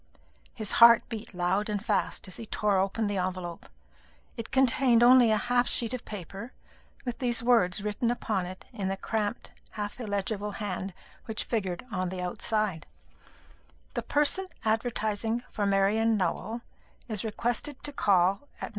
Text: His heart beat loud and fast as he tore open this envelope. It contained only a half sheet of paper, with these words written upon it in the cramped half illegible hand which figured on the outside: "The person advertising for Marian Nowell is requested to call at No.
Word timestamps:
His 0.55 0.71
heart 0.81 1.07
beat 1.09 1.31
loud 1.31 1.69
and 1.69 1.85
fast 1.85 2.27
as 2.27 2.37
he 2.37 2.47
tore 2.47 2.79
open 2.79 3.05
this 3.05 3.19
envelope. 3.19 3.67
It 4.35 4.49
contained 4.49 5.03
only 5.03 5.29
a 5.29 5.37
half 5.37 5.67
sheet 5.67 5.93
of 5.93 6.05
paper, 6.05 6.53
with 7.05 7.19
these 7.19 7.43
words 7.43 7.83
written 7.83 8.09
upon 8.09 8.47
it 8.47 8.65
in 8.73 8.87
the 8.87 8.97
cramped 8.97 9.51
half 9.73 9.99
illegible 9.99 10.53
hand 10.53 10.95
which 11.25 11.43
figured 11.43 11.85
on 11.91 12.09
the 12.09 12.19
outside: 12.19 12.87
"The 13.93 14.01
person 14.01 14.47
advertising 14.65 15.43
for 15.51 15.67
Marian 15.67 16.17
Nowell 16.17 16.61
is 17.07 17.23
requested 17.23 17.83
to 17.83 17.93
call 17.93 18.47
at 18.59 18.63
No. 18.63 18.69